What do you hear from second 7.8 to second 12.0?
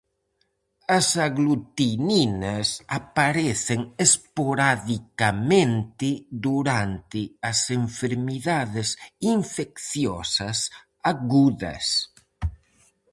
enfermidades infecciosas agudas.